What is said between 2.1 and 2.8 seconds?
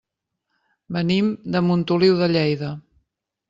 de Lleida.